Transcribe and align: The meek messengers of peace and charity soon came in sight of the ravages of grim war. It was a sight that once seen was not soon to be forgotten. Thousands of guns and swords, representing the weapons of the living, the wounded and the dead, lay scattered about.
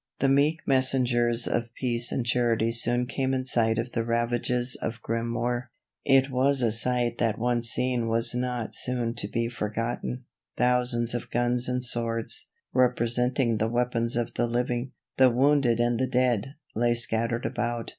The 0.17 0.29
meek 0.29 0.61
messengers 0.65 1.47
of 1.47 1.71
peace 1.75 2.11
and 2.11 2.25
charity 2.25 2.71
soon 2.71 3.05
came 3.05 3.35
in 3.35 3.45
sight 3.45 3.77
of 3.77 3.91
the 3.91 4.03
ravages 4.03 4.75
of 4.81 4.99
grim 5.03 5.31
war. 5.35 5.69
It 6.03 6.31
was 6.31 6.63
a 6.63 6.71
sight 6.71 7.19
that 7.19 7.37
once 7.37 7.69
seen 7.69 8.07
was 8.07 8.33
not 8.33 8.73
soon 8.73 9.13
to 9.13 9.27
be 9.27 9.47
forgotten. 9.47 10.23
Thousands 10.57 11.13
of 11.13 11.29
guns 11.29 11.69
and 11.69 11.83
swords, 11.83 12.47
representing 12.73 13.57
the 13.57 13.69
weapons 13.69 14.15
of 14.15 14.33
the 14.33 14.47
living, 14.47 14.93
the 15.17 15.29
wounded 15.29 15.79
and 15.79 15.99
the 15.99 16.07
dead, 16.07 16.55
lay 16.75 16.95
scattered 16.95 17.45
about. 17.45 17.89